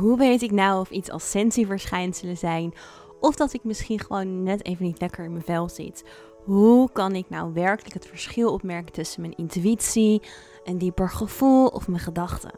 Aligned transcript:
Hoe 0.00 0.18
weet 0.18 0.42
ik 0.42 0.50
nou 0.50 0.80
of 0.80 0.90
iets 0.90 1.10
ascensieverschijnselen 1.10 2.36
zijn 2.36 2.72
of 3.20 3.34
dat 3.36 3.52
ik 3.52 3.64
misschien 3.64 3.98
gewoon 3.98 4.42
net 4.42 4.64
even 4.64 4.84
niet 4.84 5.00
lekker 5.00 5.24
in 5.24 5.32
mijn 5.32 5.44
vel 5.44 5.68
zit? 5.68 6.04
Hoe 6.44 6.90
kan 6.92 7.14
ik 7.14 7.28
nou 7.28 7.52
werkelijk 7.52 7.94
het 7.94 8.06
verschil 8.06 8.52
opmerken 8.52 8.92
tussen 8.92 9.20
mijn 9.20 9.36
intuïtie, 9.36 10.22
een 10.64 10.78
dieper 10.78 11.10
gevoel 11.10 11.66
of 11.66 11.88
mijn 11.88 12.00
gedachten? 12.00 12.54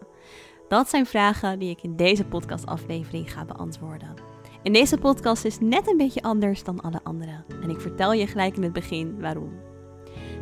Dat 0.68 0.88
zijn 0.88 1.06
vragen 1.06 1.58
die 1.58 1.70
ik 1.70 1.82
in 1.82 1.96
deze 1.96 2.24
podcastaflevering 2.24 3.32
ga 3.32 3.44
beantwoorden. 3.44 4.14
En 4.62 4.72
deze 4.72 4.98
podcast 4.98 5.44
is 5.44 5.58
net 5.58 5.88
een 5.88 5.96
beetje 5.96 6.22
anders 6.22 6.64
dan 6.64 6.80
alle 6.80 7.00
andere. 7.02 7.44
En 7.62 7.70
ik 7.70 7.80
vertel 7.80 8.12
je 8.12 8.26
gelijk 8.26 8.56
in 8.56 8.62
het 8.62 8.72
begin 8.72 9.20
waarom. 9.20 9.71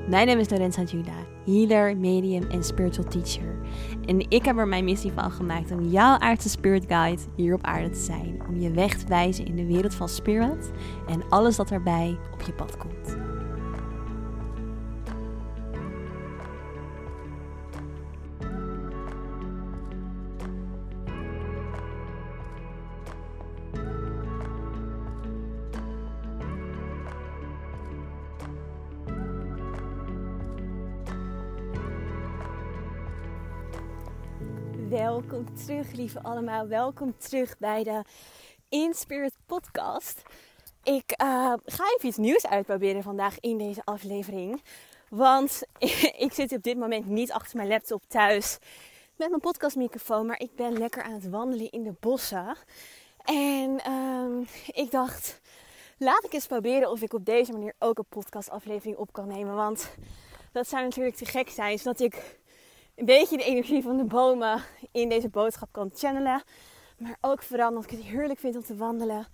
Mijn 0.09 0.27
naam 0.27 0.39
is 0.39 0.51
Lorenza 0.51 0.83
Jula, 0.83 1.27
healer, 1.45 1.97
medium 1.97 2.51
en 2.51 2.65
spiritual 2.65 3.09
teacher. 3.09 3.57
En 4.07 4.31
ik 4.31 4.45
heb 4.45 4.59
er 4.59 4.69
mijn 4.69 4.85
missie 4.85 5.13
van 5.13 5.31
gemaakt 5.31 5.71
om 5.71 5.89
jouw 5.89 6.19
aardse 6.19 6.49
spirit 6.49 6.85
guide 6.89 7.23
hier 7.37 7.55
op 7.55 7.65
aarde 7.65 7.91
te 7.91 7.99
zijn. 7.99 8.41
Om 8.49 8.61
je 8.61 8.71
weg 8.71 8.97
te 8.97 9.07
wijzen 9.07 9.47
in 9.47 9.57
de 9.57 9.67
wereld 9.67 9.95
van 9.95 10.09
spirit 10.09 10.71
en 11.09 11.23
alles 11.29 11.57
wat 11.57 11.69
daarbij 11.69 12.19
op 12.33 12.41
je 12.41 12.53
pad 12.53 12.77
komt. 12.77 13.30
Welkom 34.91 35.57
terug, 35.65 35.93
lieve 35.93 36.23
allemaal. 36.23 36.67
Welkom 36.67 37.19
terug 37.19 37.59
bij 37.59 37.83
de 37.83 38.05
In 38.69 38.95
Spirit 38.95 39.33
podcast. 39.47 40.23
Ik 40.83 41.15
uh, 41.23 41.53
ga 41.65 41.85
even 41.97 42.09
iets 42.09 42.17
nieuws 42.17 42.47
uitproberen 42.47 43.03
vandaag 43.03 43.41
in 43.41 43.59
deze 43.59 43.81
aflevering. 43.85 44.63
Want 45.09 45.63
ik 46.25 46.33
zit 46.33 46.53
op 46.53 46.63
dit 46.63 46.79
moment 46.79 47.07
niet 47.07 47.33
achter 47.33 47.57
mijn 47.57 47.69
laptop 47.69 48.03
thuis 48.09 48.59
met 49.17 49.29
mijn 49.29 49.41
podcastmicrofoon. 49.41 50.27
Maar 50.27 50.41
ik 50.41 50.55
ben 50.57 50.79
lekker 50.79 51.03
aan 51.03 51.13
het 51.13 51.29
wandelen 51.29 51.71
in 51.71 51.83
de 51.83 51.95
bossen. 52.01 52.57
En 53.25 53.81
uh, 53.89 54.47
ik 54.67 54.91
dacht, 54.91 55.41
laat 55.99 56.25
ik 56.25 56.33
eens 56.33 56.47
proberen 56.47 56.91
of 56.91 57.03
ik 57.03 57.13
op 57.13 57.25
deze 57.25 57.53
manier 57.53 57.75
ook 57.79 57.99
een 57.99 58.09
podcastaflevering 58.09 58.97
op 58.97 59.13
kan 59.13 59.29
nemen. 59.29 59.55
Want 59.55 59.95
dat 60.53 60.69
zou 60.69 60.83
natuurlijk 60.83 61.17
te 61.17 61.25
gek 61.25 61.49
zijn, 61.49 61.79
zodat 61.79 62.01
ik 62.01 62.40
een 63.01 63.07
beetje 63.07 63.37
de 63.37 63.45
energie 63.45 63.83
van 63.83 63.97
de 63.97 64.05
bomen 64.05 64.63
in 64.93 65.09
deze 65.09 65.29
boodschap 65.29 65.69
kan 65.73 65.91
channelen. 65.95 66.43
Maar 66.99 67.17
ook 67.21 67.43
vooral 67.43 67.69
omdat 67.69 67.85
ik 67.85 67.91
het 67.91 68.03
heerlijk 68.03 68.39
vind 68.39 68.57
om 68.57 68.63
te 68.63 68.77
wandelen. 68.77 69.27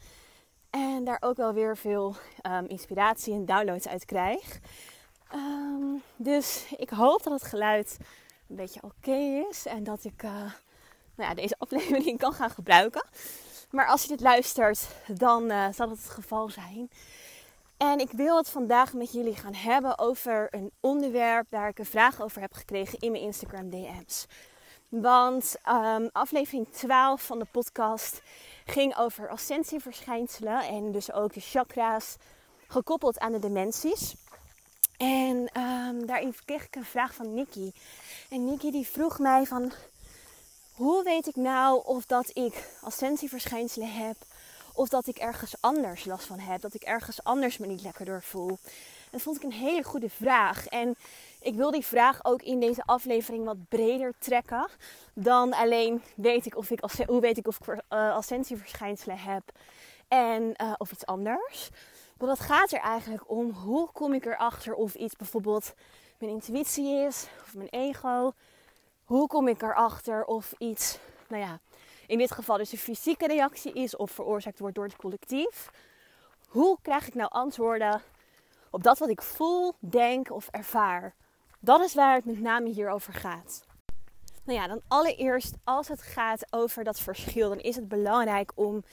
En 0.70 1.04
daar 1.04 1.16
ook 1.20 1.36
wel 1.36 1.52
weer 1.52 1.76
veel 1.76 2.16
um, 2.50 2.66
inspiratie 2.66 3.34
en 3.34 3.46
downloads 3.46 3.88
uit 3.88 4.04
krijg. 4.04 4.60
Um, 5.34 6.02
dus 6.16 6.66
ik 6.76 6.90
hoop 6.90 7.22
dat 7.22 7.32
het 7.32 7.48
geluid 7.48 7.96
een 8.48 8.56
beetje 8.56 8.82
oké 8.82 9.46
is. 9.50 9.66
En 9.66 9.84
dat 9.84 10.04
ik 10.04 10.22
uh, 10.22 10.30
nou 11.14 11.28
ja, 11.28 11.34
deze 11.34 11.54
aflevering 11.64 12.18
kan 12.18 12.32
gaan 12.32 12.50
gebruiken. 12.50 13.04
Maar 13.70 13.86
als 13.86 14.02
je 14.02 14.08
dit 14.08 14.20
luistert, 14.20 14.86
dan 15.06 15.50
uh, 15.50 15.66
zal 15.72 15.88
het 15.88 15.98
het 15.98 16.10
geval 16.10 16.48
zijn. 16.48 16.90
En 17.76 17.98
ik 17.98 18.10
wil 18.10 18.36
het 18.36 18.48
vandaag 18.48 18.92
met 18.92 19.12
jullie 19.12 19.34
gaan 19.34 19.54
hebben 19.54 19.98
over 19.98 20.48
een 20.50 20.70
onderwerp 20.80 21.46
waar 21.50 21.68
ik 21.68 21.78
een 21.78 21.86
vraag 21.86 22.22
over 22.22 22.40
heb 22.40 22.52
gekregen 22.52 22.98
in 22.98 23.10
mijn 23.10 23.24
Instagram 23.24 23.70
DM's. 23.70 24.26
Want 24.88 25.56
um, 25.68 26.08
aflevering 26.12 26.68
12 26.68 27.22
van 27.22 27.38
de 27.38 27.46
podcast 27.50 28.22
ging 28.66 28.96
over 28.96 29.28
ascensieverschijnselen 29.28 30.60
en 30.68 30.92
dus 30.92 31.12
ook 31.12 31.32
de 31.32 31.40
chakra's 31.40 32.16
gekoppeld 32.66 33.18
aan 33.18 33.32
de 33.32 33.38
dimensies. 33.38 34.14
En 34.96 35.50
um, 35.60 36.06
daarin 36.06 36.34
kreeg 36.44 36.64
ik 36.64 36.76
een 36.76 36.84
vraag 36.84 37.14
van 37.14 37.34
Nikki. 37.34 37.72
En 38.30 38.44
Nikki 38.44 38.70
die 38.70 38.86
vroeg 38.86 39.18
mij 39.18 39.46
van, 39.46 39.72
hoe 40.74 41.02
weet 41.02 41.26
ik 41.26 41.36
nou 41.36 41.84
of 41.84 42.06
dat 42.06 42.30
ik 42.32 42.68
ascensieverschijnselen 42.80 43.92
heb 43.92 44.16
of 44.76 44.88
dat 44.88 45.06
ik 45.06 45.16
ergens 45.16 45.54
anders 45.60 46.04
last 46.04 46.26
van 46.26 46.38
heb. 46.38 46.60
Dat 46.60 46.74
ik 46.74 46.82
ergens 46.82 47.24
anders 47.24 47.58
me 47.58 47.66
niet 47.66 47.82
lekker 47.82 48.04
door 48.04 48.22
voel. 48.22 48.58
Dat 49.10 49.22
vond 49.22 49.36
ik 49.36 49.42
een 49.42 49.52
hele 49.52 49.82
goede 49.82 50.10
vraag. 50.10 50.66
En 50.66 50.96
ik 51.40 51.54
wil 51.54 51.70
die 51.70 51.86
vraag 51.86 52.24
ook 52.24 52.42
in 52.42 52.60
deze 52.60 52.82
aflevering 52.84 53.44
wat 53.44 53.68
breder 53.68 54.12
trekken. 54.18 54.68
Dan 55.14 55.52
alleen 55.52 56.02
weet 56.14 56.46
ik 56.46 56.56
of 56.56 56.70
ik, 56.70 56.80
hoe 57.06 57.20
weet 57.20 57.38
ik 57.38 57.46
of 57.46 57.58
ik 57.58 57.68
uh, 57.68 57.78
ascensieverschijnselen 57.88 59.18
heb. 59.18 59.42
En, 60.08 60.54
uh, 60.62 60.72
of 60.78 60.92
iets 60.92 61.06
anders. 61.06 61.68
Maar 62.18 62.28
dat 62.28 62.40
gaat 62.40 62.72
er 62.72 62.80
eigenlijk 62.80 63.30
om. 63.30 63.50
Hoe 63.50 63.88
kom 63.92 64.12
ik 64.12 64.26
erachter 64.26 64.74
of 64.74 64.94
iets 64.94 65.16
bijvoorbeeld 65.16 65.74
mijn 66.18 66.32
intuïtie 66.32 67.06
is. 67.06 67.26
Of 67.42 67.54
mijn 67.54 67.68
ego. 67.68 68.32
Hoe 69.04 69.26
kom 69.26 69.48
ik 69.48 69.62
erachter 69.62 70.24
of 70.24 70.54
iets, 70.58 70.98
nou 71.28 71.42
ja, 71.42 71.60
in 72.06 72.18
dit 72.18 72.30
geval 72.30 72.56
dus 72.56 72.72
een 72.72 72.78
fysieke 72.78 73.26
reactie 73.26 73.72
is 73.72 73.96
of 73.96 74.10
veroorzaakt 74.10 74.58
wordt 74.58 74.74
door 74.74 74.84
het 74.84 74.96
collectief. 74.96 75.70
Hoe 76.48 76.78
krijg 76.82 77.06
ik 77.06 77.14
nou 77.14 77.30
antwoorden 77.30 78.02
op 78.70 78.82
dat 78.82 78.98
wat 78.98 79.08
ik 79.08 79.22
voel, 79.22 79.74
denk 79.78 80.30
of 80.30 80.48
ervaar? 80.50 81.14
Dat 81.60 81.80
is 81.80 81.94
waar 81.94 82.14
het 82.14 82.24
met 82.24 82.40
name 82.40 82.70
hier 82.70 82.90
over 82.90 83.12
gaat. 83.12 83.64
Nou 84.44 84.58
ja, 84.58 84.66
dan 84.66 84.80
allereerst 84.88 85.54
als 85.64 85.88
het 85.88 86.02
gaat 86.02 86.52
over 86.52 86.84
dat 86.84 87.00
verschil, 87.00 87.48
dan 87.48 87.58
is 87.58 87.76
het 87.76 87.88
belangrijk 87.88 88.52
om 88.54 88.84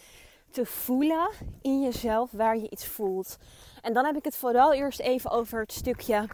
te 0.51 0.65
voelen 0.65 1.29
in 1.61 1.81
jezelf 1.81 2.31
waar 2.31 2.57
je 2.57 2.69
iets 2.69 2.87
voelt. 2.87 3.37
En 3.81 3.93
dan 3.93 4.05
heb 4.05 4.15
ik 4.15 4.23
het 4.23 4.35
vooral 4.35 4.73
eerst 4.73 4.99
even 4.99 5.31
over 5.31 5.59
het 5.59 5.71
stukje: 5.71 6.27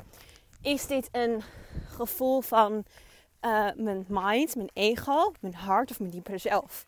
is 0.61 0.87
dit 0.87 1.09
een 1.11 1.41
gevoel 1.87 2.41
van 2.41 2.85
uh, 3.41 3.67
mijn 3.75 4.05
mind, 4.07 4.55
mijn 4.55 4.69
ego, 4.73 5.33
mijn 5.39 5.55
hart 5.55 5.91
of 5.91 5.99
mijn 5.99 6.11
diepere 6.11 6.37
zelf. 6.37 6.85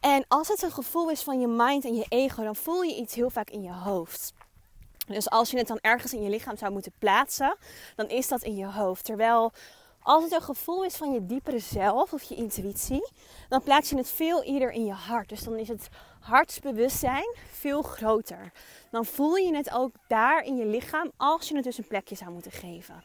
En 0.00 0.24
als 0.28 0.48
het 0.48 0.62
een 0.62 0.72
gevoel 0.72 1.10
is 1.10 1.22
van 1.22 1.40
je 1.40 1.46
mind 1.46 1.84
en 1.84 1.94
je 1.94 2.06
ego, 2.08 2.42
dan 2.42 2.56
voel 2.56 2.82
je 2.82 2.96
iets 2.96 3.14
heel 3.14 3.30
vaak 3.30 3.50
in 3.50 3.62
je 3.62 3.72
hoofd. 3.72 4.32
Dus 5.06 5.30
als 5.30 5.50
je 5.50 5.58
het 5.58 5.66
dan 5.66 5.78
ergens 5.80 6.12
in 6.12 6.22
je 6.22 6.30
lichaam 6.30 6.56
zou 6.56 6.72
moeten 6.72 6.92
plaatsen, 6.98 7.56
dan 7.96 8.08
is 8.08 8.28
dat 8.28 8.42
in 8.42 8.56
je 8.56 8.66
hoofd. 8.66 9.04
Terwijl 9.04 9.52
als 10.02 10.24
het 10.24 10.32
een 10.32 10.42
gevoel 10.42 10.84
is 10.84 10.96
van 10.96 11.12
je 11.12 11.26
diepere 11.26 11.58
zelf 11.58 12.12
of 12.12 12.22
je 12.22 12.34
intuïtie, 12.34 13.10
dan 13.48 13.62
plaats 13.62 13.90
je 13.90 13.96
het 13.96 14.10
veel 14.10 14.42
eerder 14.42 14.70
in 14.70 14.84
je 14.84 14.92
hart. 14.92 15.28
Dus 15.28 15.42
dan 15.42 15.56
is 15.56 15.68
het 15.68 15.88
hartsbewustzijn 16.20 17.36
veel 17.50 17.82
groter. 17.82 18.52
Dan 18.90 19.04
voel 19.04 19.36
je 19.36 19.56
het 19.56 19.72
ook 19.72 19.94
daar 20.08 20.44
in 20.44 20.56
je 20.56 20.66
lichaam 20.66 21.10
als 21.16 21.48
je 21.48 21.54
het 21.54 21.64
dus 21.64 21.78
een 21.78 21.86
plekje 21.86 22.14
zou 22.14 22.30
moeten 22.30 22.52
geven. 22.52 23.02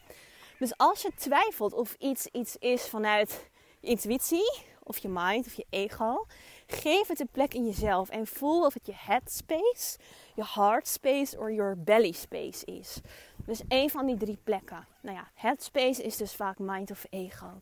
Dus 0.62 0.76
als 0.76 1.02
je 1.02 1.10
twijfelt 1.14 1.72
of 1.72 1.94
iets 1.98 2.26
iets 2.26 2.56
is 2.56 2.88
vanuit 2.88 3.50
je 3.80 3.88
intuïtie, 3.88 4.52
of 4.82 4.98
je 4.98 5.08
mind, 5.08 5.46
of 5.46 5.54
je 5.54 5.66
ego, 5.70 6.26
geef 6.66 7.08
het 7.08 7.20
een 7.20 7.28
plek 7.32 7.54
in 7.54 7.64
jezelf 7.64 8.08
en 8.08 8.26
voel 8.26 8.64
of 8.64 8.74
het 8.74 8.86
je 8.86 8.92
headspace, 8.96 9.98
je 10.34 10.44
heart 10.54 10.88
space 10.88 11.38
of 11.38 11.50
your 11.50 11.82
belly 11.82 12.12
space 12.12 12.64
is. 12.64 13.00
Dus 13.46 13.60
één 13.68 13.90
van 13.90 14.06
die 14.06 14.16
drie 14.16 14.38
plekken. 14.44 14.86
Nou 15.00 15.16
ja, 15.16 15.30
headspace 15.34 16.02
is 16.02 16.16
dus 16.16 16.34
vaak 16.34 16.58
mind 16.58 16.90
of 16.90 17.06
ego. 17.10 17.60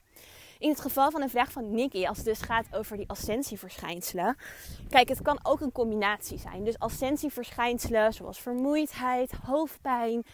In 0.58 0.68
het 0.68 0.80
geval 0.80 1.10
van 1.10 1.22
een 1.22 1.30
vraag 1.30 1.52
van 1.52 1.74
Nicky, 1.74 2.06
als 2.06 2.16
het 2.16 2.26
dus 2.26 2.40
gaat 2.40 2.66
over 2.72 2.96
die 2.96 3.08
ascensieverschijnselen. 3.08 4.36
Kijk, 4.88 5.08
het 5.08 5.22
kan 5.22 5.38
ook 5.42 5.60
een 5.60 5.72
combinatie 5.72 6.38
zijn. 6.38 6.64
Dus 6.64 6.78
ascensieverschijnselen 6.78 8.12
zoals 8.12 8.40
vermoeidheid, 8.40 9.32
hoofdpijn, 9.32 10.24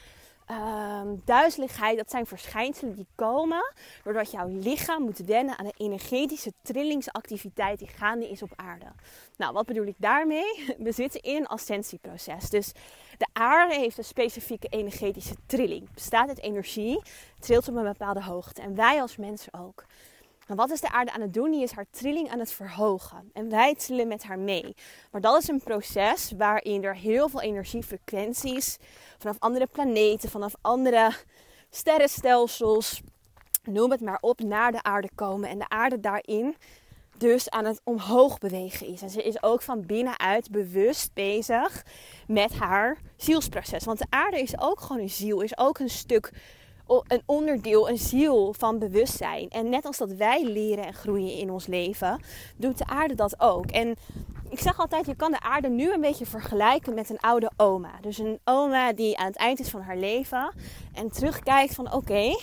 um, 0.51 1.23
duizeligheid, 1.25 1.97
dat 1.97 2.11
zijn 2.11 2.27
verschijnselen 2.27 2.95
die 2.95 3.07
komen 3.15 3.73
doordat 4.05 4.31
jouw 4.31 4.49
lichaam 4.49 5.03
moet 5.03 5.19
wennen 5.19 5.59
aan 5.59 5.65
de 5.65 5.75
energetische 5.77 6.53
trillingsactiviteit 6.63 7.79
die 7.79 7.89
gaande 7.89 8.29
is 8.29 8.43
op 8.43 8.53
aarde. 8.57 8.87
Nou, 9.37 9.53
wat 9.53 9.67
bedoel 9.67 9.87
ik 9.87 9.95
daarmee? 9.99 10.65
We 10.79 10.93
zitten 10.93 11.21
in 11.23 11.37
een 11.37 11.47
ascensieproces. 11.47 12.51
Dus 12.51 12.73
de 13.19 13.27
aarde 13.33 13.75
heeft 13.75 13.99
een 13.99 14.05
specifieke 14.05 14.69
energetische 14.69 15.37
trilling. 15.47 15.91
Bestaat 15.95 16.29
uit 16.29 16.41
energie, 16.41 17.03
trilt 17.39 17.69
op 17.69 17.77
een 17.77 17.83
bepaalde 17.83 18.23
hoogte. 18.23 18.63
En 18.63 18.75
wij 18.75 19.01
als 19.01 19.17
mensen 19.17 19.55
ook. 19.55 19.85
Maar 20.47 20.57
wat 20.57 20.71
is 20.71 20.81
de 20.81 20.91
aarde 20.91 21.13
aan 21.13 21.21
het 21.21 21.35
doen? 21.35 21.51
Die 21.51 21.63
is 21.63 21.73
haar 21.73 21.87
trilling 21.91 22.31
aan 22.31 22.39
het 22.39 22.53
verhogen. 22.53 23.31
En 23.33 23.51
wij 23.51 23.75
trillen 23.75 24.09
met 24.09 24.23
haar 24.23 24.39
mee. 24.39 24.75
Maar 25.11 25.21
dat 25.21 25.43
is 25.43 25.49
een 25.49 25.63
proces 25.63 26.33
waarin 26.37 26.85
er 26.85 26.97
heel 26.97 27.29
veel 27.29 27.41
energiefrequenties 27.41 28.77
vanaf 29.19 29.37
andere 29.39 29.67
planeten, 29.67 30.31
vanaf 30.31 30.55
andere 30.61 31.13
sterrenstelsels, 31.71 33.03
noem 33.65 33.91
het 33.91 34.01
maar 34.01 34.19
op, 34.21 34.41
naar 34.41 34.73
de 34.73 34.83
aarde 34.83 35.11
komen. 35.15 35.49
En 35.49 35.59
de 35.59 35.69
aarde 35.69 36.01
daarin 36.01 36.57
dus 37.19 37.51
aan 37.51 37.65
het 37.65 37.81
omhoog 37.85 38.39
bewegen 38.39 38.87
is. 38.87 39.03
En 39.03 39.11
ze 39.11 39.23
is 39.23 39.43
ook 39.43 39.63
van 39.63 39.87
binnenuit 39.87 40.51
bewust 40.51 41.15
bezig 41.15 41.85
met 42.27 42.55
haar 42.55 42.99
zielsproces. 43.17 43.85
Want 43.85 43.99
de 43.99 44.07
aarde 44.09 44.41
is 44.41 44.61
ook 44.61 44.81
gewoon 44.81 45.03
een 45.03 45.11
ziel, 45.11 45.41
is 45.41 45.59
ook 45.59 45.79
een 45.79 45.91
stuk 45.91 46.33
een 46.87 47.23
onderdeel, 47.27 47.89
een 47.89 47.99
ziel 47.99 48.55
van 48.59 48.79
bewustzijn. 48.79 49.49
En 49.51 49.69
net 49.69 49.85
als 49.85 49.97
dat 49.97 50.13
wij 50.13 50.45
leren 50.45 50.87
en 50.87 50.95
groeien 50.95 51.33
in 51.33 51.51
ons 51.51 51.67
leven, 51.67 52.21
doet 52.57 52.79
de 52.79 52.87
aarde 52.87 53.15
dat 53.15 53.41
ook. 53.41 53.67
En 53.67 53.97
ik 54.51 54.61
zeg 54.61 54.79
altijd, 54.79 55.07
je 55.07 55.17
kan 55.17 55.31
de 55.31 55.41
aarde 55.41 55.69
nu 55.69 55.93
een 55.93 56.01
beetje 56.01 56.27
vergelijken 56.27 56.95
met 56.95 57.11
een 57.11 57.21
oude 57.21 57.51
oma. 57.57 57.93
Dus 58.01 58.19
een 58.19 58.39
oma 58.45 58.93
die 58.93 59.19
aan 59.19 59.27
het 59.27 59.37
eind 59.37 59.61
is 59.61 59.69
van 59.69 59.81
haar 59.81 59.97
leven 59.97 60.53
en 60.93 61.11
terugkijkt 61.11 61.75
van 61.75 61.93
oké, 61.93 62.37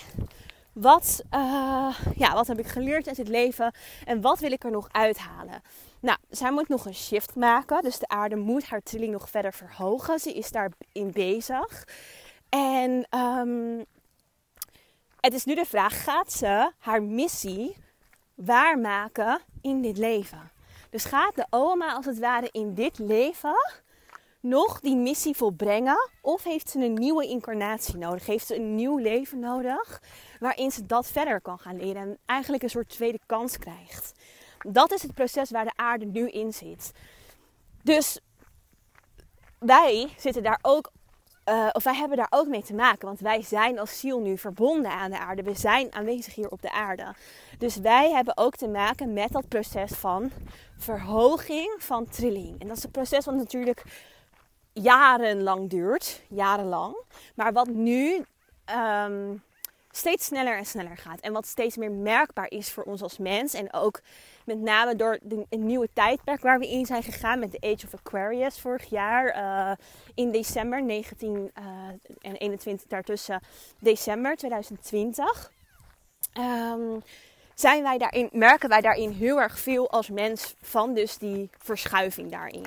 wat, 0.72 1.22
uh, 1.34 1.96
ja, 2.16 2.34
wat 2.34 2.46
heb 2.46 2.58
ik 2.58 2.66
geleerd 2.66 3.08
uit 3.08 3.16
het 3.16 3.28
leven 3.28 3.74
en 4.04 4.20
wat 4.20 4.38
wil 4.38 4.52
ik 4.52 4.64
er 4.64 4.70
nog 4.70 4.88
uithalen? 4.92 5.62
Nou, 6.00 6.18
zij 6.30 6.52
moet 6.52 6.68
nog 6.68 6.86
een 6.86 6.94
shift 6.94 7.34
maken. 7.34 7.82
Dus 7.82 7.98
de 7.98 8.08
aarde 8.08 8.36
moet 8.36 8.64
haar 8.64 8.82
trilling 8.82 9.12
nog 9.12 9.30
verder 9.30 9.52
verhogen. 9.52 10.18
Ze 10.18 10.32
is 10.32 10.50
daarin 10.50 11.10
bezig. 11.12 11.86
En 12.48 13.06
um, 13.18 13.84
het 15.24 15.34
is 15.34 15.44
nu 15.44 15.54
de 15.54 15.64
vraag: 15.64 16.04
gaat 16.04 16.32
ze 16.32 16.72
haar 16.78 17.02
missie 17.02 17.76
waarmaken 18.34 19.40
in 19.60 19.82
dit 19.82 19.98
leven? 19.98 20.52
Dus 20.90 21.04
gaat 21.04 21.34
de 21.34 21.46
oma 21.50 21.94
als 21.94 22.06
het 22.06 22.18
ware 22.18 22.48
in 22.50 22.74
dit 22.74 22.98
leven 22.98 23.54
nog 24.40 24.80
die 24.80 24.96
missie 24.96 25.36
volbrengen? 25.36 26.10
Of 26.22 26.42
heeft 26.42 26.70
ze 26.70 26.84
een 26.84 26.94
nieuwe 26.94 27.26
incarnatie 27.26 27.96
nodig? 27.96 28.26
Heeft 28.26 28.46
ze 28.46 28.56
een 28.56 28.74
nieuw 28.74 28.98
leven 28.98 29.38
nodig 29.38 30.02
waarin 30.40 30.70
ze 30.70 30.86
dat 30.86 31.06
verder 31.06 31.40
kan 31.40 31.58
gaan 31.58 31.76
leren 31.76 32.02
en 32.02 32.18
eigenlijk 32.26 32.62
een 32.62 32.70
soort 32.70 32.88
tweede 32.88 33.20
kans 33.26 33.58
krijgt? 33.58 34.12
Dat 34.58 34.92
is 34.92 35.02
het 35.02 35.14
proces 35.14 35.50
waar 35.50 35.64
de 35.64 35.76
aarde 35.76 36.04
nu 36.04 36.28
in 36.28 36.52
zit. 36.52 36.92
Dus 37.82 38.20
wij 39.58 40.08
zitten 40.16 40.42
daar 40.42 40.58
ook, 40.62 40.90
uh, 41.48 41.68
of 41.72 41.84
wij 41.84 41.94
hebben 41.94 42.16
daar 42.16 42.26
ook 42.30 42.46
mee 42.46 42.62
te 42.62 42.74
maken. 42.74 43.06
Want 43.06 43.20
wij 43.20 43.42
zijn 43.42 43.78
als 43.78 44.00
ziel 44.00 44.20
nu 44.20 44.38
verbonden 44.38 44.90
aan 44.90 45.10
de 45.10 45.18
aarde. 45.18 45.42
We 45.42 45.54
zijn 45.54 45.94
aanwezig 45.94 46.34
hier 46.34 46.48
op 46.48 46.62
de 46.62 46.72
aarde. 46.72 47.14
Dus 47.58 47.76
wij 47.76 48.10
hebben 48.10 48.36
ook 48.36 48.56
te 48.56 48.68
maken 48.68 49.12
met 49.12 49.32
dat 49.32 49.48
proces 49.48 49.92
van 49.92 50.30
verhoging 50.76 51.74
van 51.78 52.08
trilling. 52.08 52.60
En 52.60 52.68
dat 52.68 52.76
is 52.76 52.84
een 52.84 52.90
proces 52.90 53.24
wat 53.24 53.34
natuurlijk 53.34 53.82
jarenlang 54.72 55.70
duurt. 55.70 56.22
Jarenlang. 56.28 56.96
Maar 57.34 57.52
wat 57.52 57.68
nu 57.68 58.24
um, 59.06 59.42
steeds 59.90 60.24
sneller 60.24 60.56
en 60.56 60.66
sneller 60.66 60.96
gaat. 60.96 61.20
En 61.20 61.32
wat 61.32 61.46
steeds 61.46 61.76
meer 61.76 61.92
merkbaar 61.92 62.50
is 62.50 62.72
voor 62.72 62.82
ons 62.82 63.02
als 63.02 63.18
mens. 63.18 63.54
En 63.54 63.72
ook 63.72 64.00
met 64.44 64.60
name 64.60 64.96
door 64.96 65.18
de, 65.22 65.46
een 65.48 65.66
nieuwe 65.66 65.88
tijdperk 65.92 66.40
waar 66.40 66.58
we 66.58 66.70
in 66.70 66.86
zijn 66.86 67.02
gegaan 67.02 67.38
met 67.38 67.52
de 67.52 67.60
Age 67.60 67.86
of 67.86 67.94
Aquarius 67.94 68.60
vorig 68.60 68.84
jaar. 68.84 69.36
Uh, 69.36 69.72
in 70.14 70.30
december 70.30 70.82
19 70.82 71.50
uh, 71.58 71.64
en 72.20 72.36
21 72.36 72.88
daartussen 72.88 73.40
december 73.78 74.36
2020. 74.36 75.52
Um, 76.38 77.02
zijn 77.54 77.82
wij 77.82 77.98
daarin, 77.98 78.28
merken 78.32 78.68
wij 78.68 78.80
daarin 78.80 79.10
heel 79.10 79.40
erg 79.40 79.58
veel 79.58 79.90
als 79.90 80.10
mens 80.10 80.54
van 80.60 80.94
dus 80.94 81.18
die 81.18 81.50
verschuiving 81.58 82.30
daarin. 82.30 82.66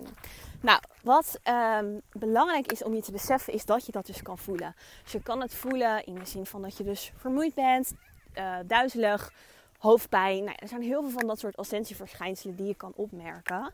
Nou, 0.62 0.80
wat 1.04 1.40
um, 1.80 2.02
belangrijk 2.12 2.72
is 2.72 2.84
om 2.84 2.94
je 2.94 3.02
te 3.02 3.12
beseffen, 3.12 3.54
is 3.54 3.66
dat 3.66 3.86
je 3.86 3.92
dat 3.92 4.06
dus 4.06 4.22
kan 4.22 4.38
voelen. 4.38 4.76
Dus 5.04 5.12
je 5.12 5.22
kan 5.22 5.42
het 5.42 5.54
voelen 5.54 6.06
in 6.06 6.16
de 6.16 6.26
zin 6.26 6.46
van 6.46 6.62
dat 6.62 6.78
je 6.78 6.84
dus 6.84 7.12
vermoeid 7.18 7.54
bent, 7.54 7.94
uh, 8.38 8.56
duizelig, 8.66 9.32
hoofdpijn. 9.78 10.44
Nou, 10.44 10.56
er 10.60 10.68
zijn 10.68 10.82
heel 10.82 11.02
veel 11.02 11.20
van 11.20 11.28
dat 11.28 11.40
soort 11.40 11.58
ascensieverschijnselen 11.58 12.56
die 12.56 12.68
je 12.68 12.76
kan 12.76 12.94
opmerken. 12.96 13.74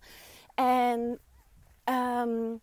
En 0.56 1.20
um, 1.86 2.62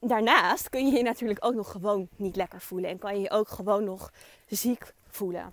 daarnaast 0.00 0.68
kun 0.68 0.86
je 0.86 0.96
je 0.96 1.02
natuurlijk 1.02 1.44
ook 1.44 1.54
nog 1.54 1.70
gewoon 1.70 2.08
niet 2.16 2.36
lekker 2.36 2.60
voelen. 2.60 2.90
En 2.90 2.98
kan 2.98 3.14
je 3.14 3.20
je 3.20 3.30
ook 3.30 3.48
gewoon 3.48 3.84
nog 3.84 4.12
ziek 4.46 4.92
voelen. 5.08 5.50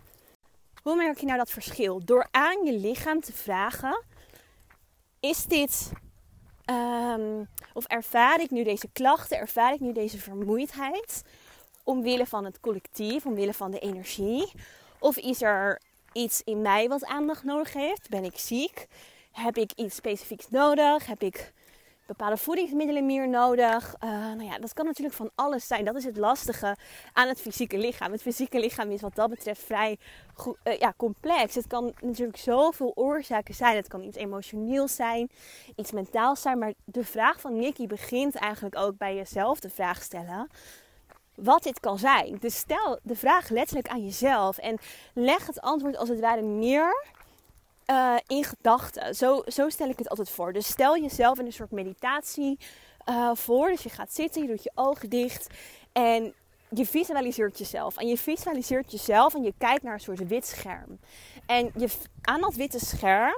Hoe 0.83 0.95
merk 0.95 1.19
je 1.19 1.25
nou 1.25 1.37
dat 1.37 1.49
verschil? 1.49 2.05
Door 2.05 2.27
aan 2.31 2.65
je 2.65 2.73
lichaam 2.73 3.19
te 3.19 3.33
vragen: 3.33 4.03
is 5.19 5.45
dit. 5.45 5.91
Um, 6.65 7.47
of 7.73 7.85
ervaar 7.85 8.41
ik 8.41 8.49
nu 8.49 8.63
deze 8.63 8.87
klachten, 8.93 9.37
ervaar 9.37 9.73
ik 9.73 9.79
nu 9.79 9.93
deze 9.93 10.17
vermoeidheid 10.17 11.23
omwille 11.83 12.25
van 12.25 12.45
het 12.45 12.59
collectief, 12.59 13.25
omwille 13.25 13.53
van 13.53 13.71
de 13.71 13.79
energie? 13.79 14.51
Of 14.99 15.17
is 15.17 15.41
er 15.41 15.81
iets 16.13 16.41
in 16.43 16.61
mij 16.61 16.87
wat 16.87 17.05
aandacht 17.05 17.43
nodig 17.43 17.73
heeft? 17.73 18.09
Ben 18.09 18.23
ik 18.23 18.37
ziek? 18.37 18.87
Heb 19.31 19.57
ik 19.57 19.71
iets 19.75 19.95
specifieks 19.95 20.49
nodig? 20.49 21.05
Heb 21.05 21.21
ik 21.21 21.53
bepaalde 22.05 22.37
voedingsmiddelen 22.37 23.05
meer 23.05 23.29
nodig? 23.29 23.95
Uh, 24.03 24.09
nou 24.09 24.43
ja, 24.43 24.59
dat 24.59 24.73
kan 24.73 24.85
natuurlijk 24.85 25.15
van 25.15 25.31
alles 25.35 25.67
zijn. 25.67 25.85
Dat 25.85 25.95
is 25.95 26.03
het 26.03 26.17
lastige 26.17 26.75
aan 27.13 27.27
het 27.27 27.41
fysieke 27.41 27.77
lichaam. 27.77 28.11
Het 28.11 28.21
fysieke 28.21 28.59
lichaam 28.59 28.91
is 28.91 29.01
wat 29.01 29.15
dat 29.15 29.29
betreft 29.29 29.63
vrij 29.63 29.97
uh, 30.63 30.77
ja, 30.79 30.93
complex. 30.97 31.55
Het 31.55 31.67
kan 31.67 31.93
natuurlijk 32.01 32.37
zoveel 32.37 32.91
oorzaken 32.95 33.53
zijn. 33.53 33.75
Het 33.75 33.87
kan 33.87 34.03
iets 34.03 34.17
emotioneels 34.17 34.95
zijn, 34.95 35.31
iets 35.75 35.91
mentaals 35.91 36.41
zijn. 36.41 36.59
Maar 36.59 36.73
de 36.85 37.05
vraag 37.05 37.41
van 37.41 37.55
Nicky 37.55 37.87
begint 37.87 38.35
eigenlijk 38.35 38.77
ook 38.77 38.97
bij 38.97 39.15
jezelf 39.15 39.59
de 39.59 39.69
vraag 39.69 40.01
stellen 40.01 40.49
wat 41.35 41.63
dit 41.63 41.79
kan 41.79 41.97
zijn. 41.97 42.37
Dus 42.39 42.55
stel 42.55 42.99
de 43.03 43.15
vraag 43.15 43.49
letterlijk 43.49 43.87
aan 43.87 44.03
jezelf 44.03 44.57
en 44.57 44.77
leg 45.13 45.47
het 45.47 45.61
antwoord 45.61 45.97
als 45.97 46.09
het 46.09 46.19
ware 46.19 46.41
neer 46.41 47.11
uh, 47.87 48.15
in 48.27 48.43
gedachten. 48.43 49.15
Zo, 49.15 49.43
zo 49.47 49.69
stel 49.69 49.89
ik 49.89 49.97
het 49.97 50.09
altijd 50.09 50.29
voor. 50.29 50.53
Dus 50.53 50.67
stel 50.67 50.97
jezelf 50.97 51.39
in 51.39 51.45
een 51.45 51.53
soort 51.53 51.71
meditatie 51.71 52.59
uh, 53.09 53.31
voor. 53.33 53.69
Dus 53.69 53.83
je 53.83 53.89
gaat 53.89 54.13
zitten, 54.13 54.41
je 54.41 54.47
doet 54.47 54.63
je 54.63 54.71
ogen 54.75 55.09
dicht 55.09 55.47
en 55.91 56.33
je 56.69 56.85
visualiseert 56.85 57.57
jezelf. 57.57 57.97
En 57.97 58.07
je 58.07 58.17
visualiseert 58.17 58.91
jezelf 58.91 59.33
en 59.33 59.43
je 59.43 59.53
kijkt 59.57 59.83
naar 59.83 59.93
een 59.93 59.99
soort 59.99 60.27
wit 60.27 60.45
scherm. 60.45 60.99
En 61.45 61.71
je, 61.75 61.89
aan 62.21 62.41
dat 62.41 62.55
witte 62.55 62.85
scherm 62.85 63.35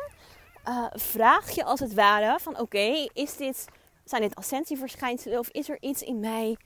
uh, 0.67 0.85
vraag 0.93 1.51
je 1.51 1.63
als 1.63 1.79
het 1.79 1.93
ware 1.93 2.39
van 2.39 2.59
oké, 2.59 3.07
is 3.13 3.37
dit, 3.37 3.65
zijn 4.03 4.21
dit 4.21 4.35
ascensieverschijnselen 4.35 5.39
of 5.39 5.49
is 5.49 5.69
er 5.69 5.77
iets 5.79 6.01
in 6.01 6.19
mij 6.19 6.57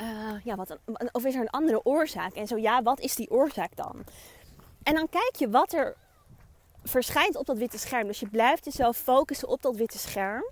uh, 0.00 0.44
ja, 0.44 0.54
wat 0.54 0.78
of 1.12 1.24
is 1.24 1.34
er 1.34 1.40
een 1.40 1.50
andere 1.50 1.84
oorzaak? 1.84 2.32
En 2.32 2.46
zo 2.46 2.56
ja, 2.56 2.82
wat 2.82 3.00
is 3.00 3.14
die 3.14 3.30
oorzaak 3.30 3.76
dan? 3.76 4.04
En 4.82 4.94
dan 4.94 5.08
kijk 5.08 5.34
je 5.36 5.50
wat 5.50 5.72
er 5.72 5.96
verschijnt 6.82 7.36
op 7.36 7.46
dat 7.46 7.58
witte 7.58 7.78
scherm. 7.78 8.06
Dus 8.06 8.20
je 8.20 8.28
blijft 8.28 8.64
jezelf 8.64 8.96
focussen 8.96 9.48
op 9.48 9.62
dat 9.62 9.76
witte 9.76 9.98
scherm. 9.98 10.44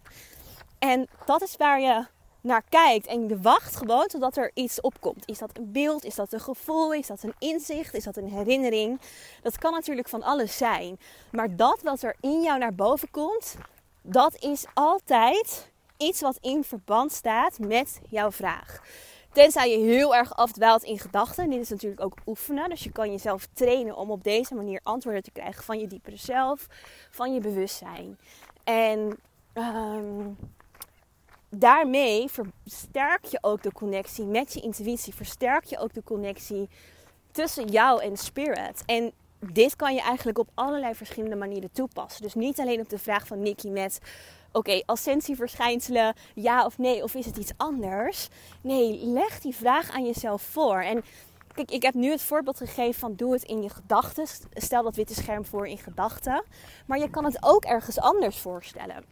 En 0.79 1.09
dat 1.25 1.43
is 1.43 1.57
waar 1.57 1.81
je 1.81 2.07
naar 2.41 2.63
kijkt. 2.69 3.07
En 3.07 3.29
je 3.29 3.41
wacht 3.41 3.77
gewoon 3.77 4.07
totdat 4.07 4.37
er 4.37 4.51
iets 4.55 4.81
opkomt. 4.81 5.27
Is 5.27 5.39
dat 5.39 5.51
een 5.57 5.73
beeld? 5.73 6.05
Is 6.05 6.15
dat 6.15 6.33
een 6.33 6.41
gevoel? 6.41 6.95
Is 6.95 7.07
dat 7.07 7.23
een 7.23 7.35
inzicht? 7.39 7.95
Is 7.95 8.05
dat 8.05 8.17
een 8.17 8.29
herinnering? 8.29 9.01
Dat 9.43 9.59
kan 9.59 9.73
natuurlijk 9.73 10.09
van 10.09 10.23
alles 10.23 10.57
zijn. 10.57 10.99
Maar 11.31 11.57
dat 11.57 11.83
wat 11.83 12.03
er 12.03 12.17
in 12.21 12.43
jou 12.43 12.59
naar 12.59 12.75
boven 12.75 13.11
komt, 13.11 13.57
dat 14.03 14.37
is 14.43 14.67
altijd 14.75 15.71
iets 15.97 16.21
wat 16.21 16.39
in 16.41 16.65
verband 16.65 17.13
staat 17.13 17.59
met 17.59 18.01
jouw 18.09 18.31
vraag. 18.31 18.83
Tenzij 19.39 19.71
je 19.71 19.79
heel 19.79 20.17
erg 20.17 20.37
afdwaalt 20.37 20.83
in 20.83 20.99
gedachten. 20.99 21.51
Dit 21.51 21.61
is 21.61 21.69
natuurlijk 21.69 22.03
ook 22.03 22.17
oefenen. 22.27 22.69
Dus 22.69 22.85
je 22.85 22.93
kan 22.93 23.11
jezelf 23.11 23.49
trainen 23.53 23.97
om 23.97 24.11
op 24.11 24.25
deze 24.25 24.55
manier 24.55 24.81
antwoorden 24.83 25.23
te 25.23 25.31
krijgen 25.31 25.65
van 25.65 25.79
je 25.79 25.87
diepere 25.87 26.17
zelf, 26.17 26.67
van 27.11 27.35
je 27.35 27.41
bewustzijn. 27.41 28.19
En 28.65 29.19
um, 29.55 30.37
daarmee 31.49 32.29
versterk 32.29 33.25
je 33.25 33.39
ook 33.41 33.63
de 33.63 33.73
connectie 33.73 34.25
met 34.25 34.53
je 34.53 34.61
intuïtie. 34.61 35.15
Versterk 35.15 35.65
je 35.65 35.79
ook 35.79 35.93
de 35.95 36.03
connectie 36.05 36.69
tussen 37.31 37.67
jou 37.67 38.03
en 38.03 38.17
spirit. 38.17 38.83
En 38.87 39.13
dit 39.39 39.77
kan 39.77 39.95
je 39.95 40.01
eigenlijk 40.01 40.39
op 40.39 40.49
allerlei 40.55 40.95
verschillende 40.95 41.37
manieren 41.37 41.73
toepassen. 41.73 42.23
Dus 42.23 42.35
niet 42.35 42.61
alleen 42.61 42.81
op 42.81 42.89
de 42.89 42.99
vraag 42.99 43.27
van 43.27 43.43
Nikki 43.43 43.71
met 43.71 44.01
oké, 44.49 44.59
okay, 44.59 44.83
ascensieverschijnselen, 44.87 46.15
ja 46.35 46.65
of 46.65 46.79
nee, 46.79 47.03
of 47.03 47.15
is 47.15 47.27
het 47.27 47.37
iets 47.37 47.53
anders? 47.57 48.29
Nee, 48.61 49.07
leg 49.07 49.41
die 49.41 49.55
vraag 49.55 49.91
aan 49.91 50.07
jezelf 50.07 50.43
voor. 50.43 50.81
En 50.81 51.05
kijk, 51.55 51.71
ik 51.71 51.83
heb 51.83 51.95
nu 51.95 52.11
het 52.11 52.23
voorbeeld 52.23 52.57
gegeven 52.57 53.01
van 53.01 53.15
doe 53.15 53.33
het 53.33 53.43
in 53.43 53.63
je 53.63 53.69
gedachten. 53.69 54.27
Stel 54.53 54.83
dat 54.83 54.97
witte 54.97 55.15
scherm 55.15 55.45
voor 55.45 55.67
in 55.67 55.79
gedachten. 55.79 56.45
Maar 56.87 56.99
je 56.99 57.11
kan 57.11 57.25
het 57.25 57.39
ook 57.41 57.65
ergens 57.65 57.99
anders 58.01 58.39
voorstellen. 58.39 59.05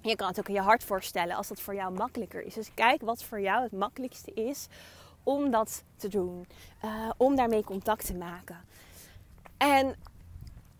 Je 0.00 0.16
kan 0.16 0.28
het 0.28 0.38
ook 0.38 0.48
in 0.48 0.54
je 0.54 0.60
hart 0.60 0.84
voorstellen 0.84 1.36
als 1.36 1.48
dat 1.48 1.60
voor 1.60 1.74
jou 1.74 1.92
makkelijker 1.92 2.42
is. 2.42 2.54
Dus 2.54 2.74
kijk 2.74 3.02
wat 3.02 3.24
voor 3.24 3.40
jou 3.40 3.62
het 3.62 3.72
makkelijkste 3.72 4.32
is 4.32 4.66
om 5.22 5.50
dat 5.50 5.82
te 5.96 6.08
doen. 6.08 6.46
Uh, 6.84 7.10
om 7.16 7.36
daarmee 7.36 7.64
contact 7.64 8.06
te 8.06 8.14
maken. 8.14 8.56
En 9.56 9.96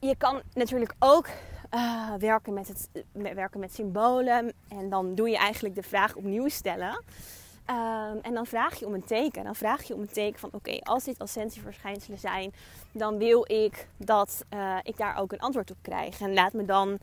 je 0.00 0.16
kan 0.16 0.42
natuurlijk 0.54 0.94
ook 0.99 1.28
uh, 1.75 2.14
werken, 2.19 2.54
met 2.54 2.69
het, 2.69 2.88
werken 3.12 3.61
met 3.61 3.75
symbolen. 3.75 4.52
En 4.69 4.90
dan 4.90 5.14
doe 5.14 5.28
je 5.28 5.37
eigenlijk 5.37 5.75
de 5.75 5.83
vraag 5.83 6.14
opnieuw 6.14 6.49
stellen. 6.49 7.02
Um, 7.71 8.19
en 8.23 8.35
dan 8.35 8.47
vraag 8.47 8.78
je 8.78 8.87
om 8.87 8.95
een 8.95 9.04
teken. 9.04 9.45
Dan 9.45 9.54
vraag 9.54 9.83
je 9.83 9.95
om 9.95 10.00
een 10.00 10.12
teken 10.12 10.38
van: 10.38 10.50
oké, 10.52 10.78
als 10.83 11.04
dit 11.04 11.19
ascensieverschijnselen 11.19 12.19
zijn, 12.19 12.54
dan 12.93 13.19
wil 13.19 13.45
ik 13.47 13.87
dat 13.97 14.45
uh, 14.54 14.76
ik 14.83 14.97
daar 14.97 15.19
ook 15.19 15.33
een 15.33 15.40
antwoord 15.40 15.71
op 15.71 15.76
krijg. 15.83 16.21
En 16.21 16.35
laat 16.35 16.52
me 16.52 16.64
dan. 16.64 16.99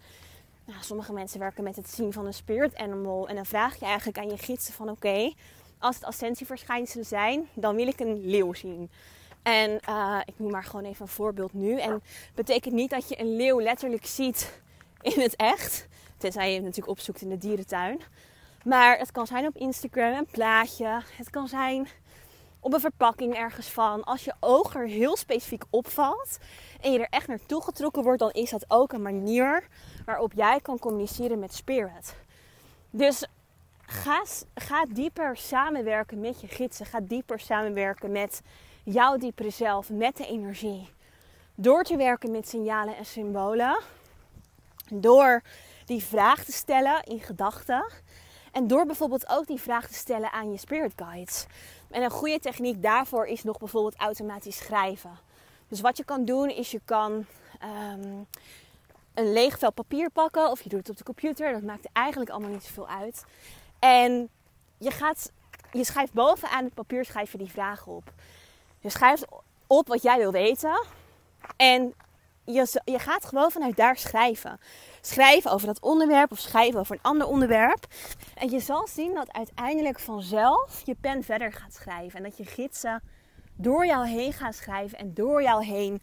Nou, 0.66 0.84
sommige 0.84 1.13
mensen 1.13 1.40
werken 1.40 1.63
met 1.63 1.75
het 1.75 1.90
zien 1.90 2.13
van 2.13 2.25
een 2.25 2.34
spirit 2.34 2.78
animal. 2.78 3.28
En 3.28 3.36
dan 3.36 3.46
vraag 3.46 3.80
je 3.80 3.86
eigenlijk 3.86 4.18
aan 4.18 4.30
je 4.30 4.38
gidsen 4.38 4.74
van: 4.74 4.90
oké, 4.90 5.34
als 5.80 5.96
het 5.96 6.06
ascensieverschijnselen 6.06 7.06
zijn, 7.06 7.48
dan 7.54 7.75
wil 7.75 7.88
ik 7.88 8.00
een 8.00 8.25
leeuw 8.25 8.54
zien. 8.54 8.90
En 9.44 9.80
uh, 9.90 10.20
ik 10.25 10.34
noem 10.38 10.51
maar 10.51 10.63
gewoon 10.63 10.86
even 10.86 11.01
een 11.01 11.12
voorbeeld 11.12 11.54
nu. 11.54 11.80
En 11.80 12.01
betekent 12.36 12.74
niet 12.74 12.90
dat 12.90 13.10
je 13.10 13.20
een 13.20 13.36
leeuw 13.36 13.62
letterlijk 13.62 14.06
ziet 14.06 14.61
in 15.01 15.22
het 15.22 15.36
echt. 15.36 15.88
Tenzij 16.17 16.48
je 16.48 16.55
het 16.55 16.63
natuurlijk 16.63 16.91
opzoekt 16.91 17.22
in 17.22 17.29
de 17.29 17.38
dierentuin. 17.38 18.01
Maar 18.63 18.98
het 18.98 19.12
kan 19.12 19.27
zijn 19.27 19.48
op 19.48 19.58
Instagram, 19.58 20.13
een 20.13 20.27
plaatje. 20.31 21.01
Het 21.17 21.29
kan 21.29 21.48
zijn 21.48 21.88
op 22.60 22.74
een 22.74 22.79
verpakking 22.79 23.36
ergens 23.36 23.67
van. 23.67 24.03
Als 24.03 24.24
je 24.24 24.34
oog 24.39 24.75
er 24.75 24.88
heel 24.88 25.17
specifiek 25.17 25.63
opvalt 25.70 26.38
en 26.81 26.91
je 26.91 27.00
er 27.00 27.08
echt 27.10 27.27
naartoe 27.27 27.63
getrokken 27.63 28.03
wordt, 28.03 28.20
dan 28.20 28.31
is 28.31 28.50
dat 28.50 28.65
ook 28.67 28.93
een 28.93 29.01
manier 29.01 29.67
waarop 30.05 30.34
jij 30.34 30.60
kan 30.62 30.79
communiceren 30.79 31.39
met 31.39 31.53
spirit. 31.53 32.15
Dus 32.89 33.25
ga, 33.86 34.24
ga 34.55 34.86
dieper 34.89 35.38
samenwerken 35.38 36.20
met 36.20 36.41
je 36.41 36.48
gidsen. 36.48 36.86
Ga 36.86 37.00
dieper 37.01 37.39
samenwerken 37.39 38.12
met 38.12 38.41
jouw 38.84 39.17
diepere 39.17 39.50
zelf, 39.50 39.89
met 39.89 40.17
de 40.17 40.27
energie. 40.27 40.89
Door 41.55 41.84
te 41.84 41.96
werken 41.96 42.31
met 42.31 42.48
signalen 42.48 42.98
en 42.98 43.05
symbolen. 43.05 43.79
Door 44.94 45.42
die 45.86 46.04
vraag 46.04 46.44
te 46.44 46.52
stellen 46.52 47.04
in 47.04 47.20
gedachten. 47.20 47.92
En 48.52 48.68
door 48.68 48.86
bijvoorbeeld 48.86 49.30
ook 49.30 49.48
die 49.48 49.62
vraag 49.62 49.88
te 49.88 49.94
stellen 49.94 50.32
aan 50.32 50.52
je 50.52 50.58
spirit 50.58 50.94
guides. 50.96 51.46
En 51.90 52.04
een 52.04 52.12
goede 52.12 52.40
techniek 52.40 52.82
daarvoor 52.82 53.26
is 53.26 53.44
nog 53.44 53.58
bijvoorbeeld 53.58 53.96
automatisch 53.96 54.58
schrijven. 54.58 55.20
Dus 55.68 55.82
wat 55.82 55.98
je 55.98 56.04
kan 56.04 56.26
doen 56.26 56.50
is 56.50 56.72
je 56.72 56.82
kan 56.86 57.26
ehm, 57.60 58.24
een 59.14 59.34
leeg 59.34 59.60
vel 59.60 59.72
papier 59.72 60.10
pakken 60.10 60.50
of 60.50 60.62
je 60.62 60.70
doet 60.70 60.80
het 60.80 60.90
op 60.90 60.98
de 60.98 61.04
computer. 61.04 61.54
Dat 61.54 61.62
maakt 61.62 61.88
eigenlijk 61.94 62.30
allemaal 62.30 62.50
niet 62.50 62.64
zoveel 62.64 62.88
uit. 62.88 63.26
En 63.80 64.30
je, 64.78 64.92
gaat, 64.92 65.32
je 65.72 65.84
schrijft 65.84 66.14
bovenaan 66.14 66.64
het 66.64 66.74
papier 66.74 67.06
schrijf 67.06 67.32
je 67.32 67.38
die 67.38 67.52
vragen 67.52 67.92
op. 67.92 68.14
Je 68.80 68.90
schrijft 68.90 69.26
op 69.68 69.88
wat 69.88 70.02
jij 70.02 70.18
wil 70.18 70.32
weten. 70.32 70.86
En 71.58 71.94
je, 72.46 72.82
je 72.86 73.00
gaat 73.00 73.26
gewoon 73.26 73.52
vanuit 73.52 73.76
daar 73.76 73.98
schrijven. 73.98 74.60
Schrijven 75.02 75.52
over 75.52 75.68
dat 75.68 75.82
onderwerp 75.82 76.32
of 76.32 76.40
schrijven 76.40 76.80
over 76.80 76.96
een 76.96 77.02
ander 77.02 77.28
onderwerp. 77.28 77.88
En 78.36 78.50
je 78.50 78.60
zal 78.60 78.88
zien 78.88 79.14
dat 79.14 79.34
uiteindelijk 79.34 80.00
vanzelf 80.00 80.82
je 80.86 80.96
pen 80.96 81.24
verder 81.24 81.54
gaat 81.54 81.74
schrijven. 81.74 82.18
En 82.18 82.24
dat 82.24 82.38
je 82.38 82.46
gidsen 82.46 83.04
door 83.56 83.86
jou 83.86 84.08
heen 84.08 84.34
gaan 84.34 84.54
schrijven 84.54 84.98
en 84.98 85.14
door 85.14 85.44
jou 85.44 85.66
heen 85.66 86.02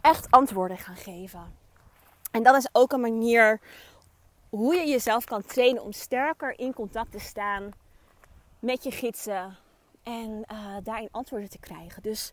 echt 0.00 0.30
antwoorden 0.30 0.78
gaan 0.78 0.96
geven. 0.96 1.54
En 2.30 2.42
dat 2.42 2.56
is 2.56 2.68
ook 2.72 2.92
een 2.92 3.00
manier 3.00 3.60
hoe 4.48 4.74
je 4.74 4.88
jezelf 4.88 5.24
kan 5.24 5.42
trainen 5.42 5.82
om 5.82 5.92
sterker 5.92 6.58
in 6.58 6.72
contact 6.72 7.12
te 7.12 7.18
staan 7.18 7.70
met 8.58 8.84
je 8.84 8.90
gidsen 8.90 9.56
en 10.02 10.44
uh, 10.52 10.76
daarin 10.82 11.08
antwoorden 11.10 11.48
te 11.48 11.58
krijgen. 11.58 12.02
Dus 12.02 12.32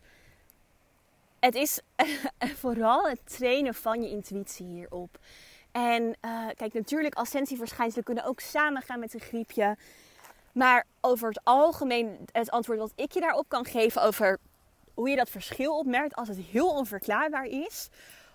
het 1.44 1.54
is 1.54 1.80
vooral 2.62 3.08
het 3.08 3.20
trainen 3.36 3.74
van 3.74 4.02
je 4.02 4.08
intuïtie 4.08 4.66
hierop. 4.66 5.18
En 5.72 6.02
uh, 6.02 6.46
kijk, 6.56 6.72
natuurlijk, 6.72 7.14
ascensieverschijnselen 7.14 8.04
kunnen 8.04 8.24
ook 8.24 8.40
samengaan 8.40 9.00
met 9.00 9.14
een 9.14 9.20
griepje. 9.20 9.76
Maar 10.52 10.86
over 11.00 11.28
het 11.28 11.40
algemeen, 11.44 12.18
het 12.32 12.50
antwoord 12.50 12.78
wat 12.78 12.92
ik 12.94 13.12
je 13.12 13.20
daarop 13.20 13.48
kan 13.48 13.64
geven 13.64 14.02
over 14.02 14.38
hoe 14.94 15.08
je 15.08 15.16
dat 15.16 15.30
verschil 15.30 15.78
opmerkt 15.78 16.14
als 16.14 16.28
het 16.28 16.38
heel 16.38 16.68
onverklaarbaar 16.68 17.44
is. 17.44 17.88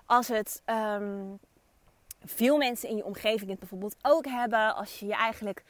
Als 0.05 0.27
het 0.27 0.61
um, 0.65 1.39
veel 2.25 2.57
mensen 2.57 2.89
in 2.89 2.95
je 2.95 3.05
omgeving 3.05 3.49
het 3.49 3.59
bijvoorbeeld 3.59 3.95
ook 4.01 4.25
hebben. 4.25 4.75
Als 4.75 4.99
je 4.99 5.05
je 5.05 5.15
eigenlijk 5.15 5.63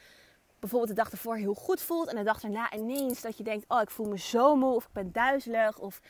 bijvoorbeeld 0.58 0.90
de 0.90 1.02
dag 1.02 1.10
ervoor 1.10 1.36
heel 1.36 1.54
goed 1.54 1.80
voelt 1.80 2.08
en 2.08 2.16
de 2.16 2.22
dag 2.22 2.40
daarna 2.40 2.72
ineens 2.72 3.20
dat 3.20 3.36
je 3.36 3.44
denkt: 3.44 3.64
Oh, 3.68 3.80
ik 3.80 3.90
voel 3.90 4.06
me 4.06 4.18
zo 4.18 4.56
moe 4.56 4.74
of 4.74 4.84
ik 4.84 4.92
ben 4.92 5.12
duizelig 5.12 5.78
of 5.78 6.00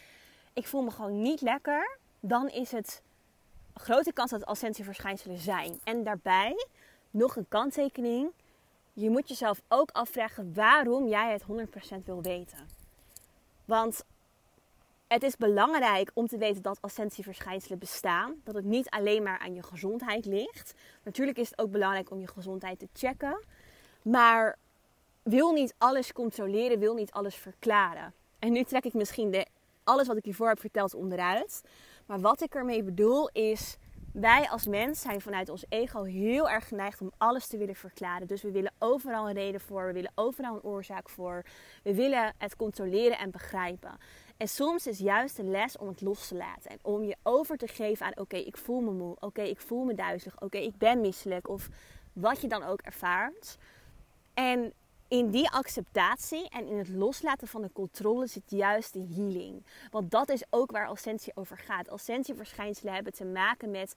ik 0.59 0.67
voel 0.67 0.83
me 0.83 0.91
gewoon 0.91 1.23
niet 1.23 1.41
lekker. 1.41 1.99
Dan 2.21 2.49
is 2.49 2.73
het 2.73 3.03
een 3.73 3.81
grote 3.81 4.13
kans 4.13 4.31
dat 4.31 4.41
het 4.41 4.49
zijn. 5.41 5.81
En 5.85 6.05
daarbij 6.05 6.67
nog 7.11 7.37
een 7.37 7.49
kanttekening. 7.49 8.31
Je 8.93 9.11
moet 9.11 9.29
jezelf 9.29 9.63
ook 9.69 9.91
afvragen 9.91 10.55
waarom 10.55 11.09
jij 11.09 11.33
het 11.33 11.43
100% 11.43 12.05
wil 12.05 12.23
weten. 12.23 12.69
Want 13.65 14.05
het 15.07 15.23
is 15.23 15.37
belangrijk 15.37 16.11
om 16.15 16.27
te 16.27 16.39
weten 16.39 16.63
dat 16.63 16.79
ascensieverschijnselen 16.81 17.79
bestaan. 17.79 18.41
Dat 18.45 18.55
het 18.55 18.65
niet 18.65 18.91
alleen 18.91 19.23
maar 19.23 19.39
aan 19.39 19.55
je 19.55 19.63
gezondheid 19.63 20.25
ligt. 20.25 20.75
Natuurlijk 21.03 21.39
is 21.39 21.51
het 21.51 21.59
ook 21.59 21.71
belangrijk 21.71 22.11
om 22.11 22.21
je 22.21 22.29
gezondheid 22.29 22.79
te 22.79 22.89
checken. 22.93 23.45
Maar 24.03 24.59
wil 25.23 25.53
niet 25.53 25.75
alles 25.79 26.13
controleren, 26.13 26.79
wil 26.79 26.95
niet 26.95 27.13
alles 27.13 27.35
verklaren. 27.35 28.15
En 28.39 28.53
nu 28.53 28.65
trek 28.65 28.85
ik 28.85 28.95
misschien 28.95 29.31
de, 29.31 29.47
alles 29.89 30.07
wat 30.07 30.17
ik 30.17 30.25
hiervoor 30.25 30.49
heb 30.49 30.61
verteld 30.61 30.95
onderuit. 30.95 31.63
Maar 32.07 32.21
wat 32.21 32.41
ik 32.41 32.55
ermee 32.55 32.83
bedoel 32.83 33.29
is, 33.29 33.77
wij 34.13 34.49
als 34.49 34.67
mens 34.67 35.01
zijn 35.01 35.21
vanuit 35.21 35.49
ons 35.49 35.65
ego 35.69 36.03
heel 36.03 36.51
erg 36.51 36.69
geneigd 36.69 37.01
om 37.01 37.11
alles 37.19 37.47
te 37.47 37.57
willen 37.57 37.75
verklaren. 37.75 38.27
Dus 38.27 38.43
we 38.43 38.51
willen 38.51 38.73
overal 38.79 39.29
een 39.29 39.35
reden 39.35 39.61
voor, 39.61 39.87
we 39.87 39.93
willen 39.93 40.13
overal 40.15 40.55
een 40.55 40.63
oorzaak 40.63 41.09
voor. 41.09 41.45
We 41.83 41.95
willen 41.95 42.35
het 42.39 42.57
controleren 42.57 43.19
en 43.19 43.31
begrijpen. 43.31 43.99
En 44.37 44.49
soms 44.49 44.87
is 44.87 44.99
juist 44.99 45.37
de 45.37 45.45
les 45.45 45.77
om 45.77 45.89
het 45.89 46.01
los 46.01 46.29
te 46.29 46.35
laten. 46.35 46.71
En 46.71 46.79
om 46.83 47.05
je 47.05 47.17
over 47.23 47.57
te 47.57 47.69
geven 47.69 48.07
aan: 48.07 48.17
oké, 48.17 48.37
ik 48.37 48.57
voel 48.57 48.81
me 48.81 48.91
moe. 48.91 49.17
Oké, 49.21 49.43
ik 49.43 49.61
voel 49.61 49.85
me 49.85 49.95
duizelig. 49.95 50.41
Oké, 50.41 50.59
ik 50.59 50.77
ben 50.77 51.01
misselijk. 51.01 51.49
Of 51.49 51.69
wat 52.13 52.41
je 52.41 52.49
dan 52.49 52.63
ook 52.63 52.81
ervaart. 52.81 53.59
En 54.35 54.73
in 55.09 55.31
die 55.31 55.51
acceptatie 55.51 56.49
en 56.49 56.67
in 56.67 56.79
het 56.79 56.89
loslaten 56.89 57.49
van 57.49 57.63
de 57.63 57.73
controle 57.73 58.27
zit 58.27 58.51
juist 58.51 58.93
de 58.93 59.07
healing. 59.15 59.67
Want 59.91 60.11
dat 60.11 60.29
is 60.29 60.43
ook 60.51 60.71
waar 60.71 60.87
ascensie 60.87 61.37
over 61.37 61.59
gaat. 61.59 61.89
Ascensieverschijnselen 61.89 62.95
hebben 62.95 63.13
te 63.13 63.25
maken 63.25 63.71
met 63.71 63.95